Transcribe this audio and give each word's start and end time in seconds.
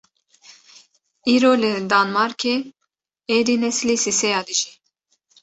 Îro 1.33 1.51
li 1.61 1.71
Danmarkê 1.89 2.55
êdî 3.37 3.55
neslî 3.63 3.95
sisêya 4.05 4.41
dijî! 4.49 4.71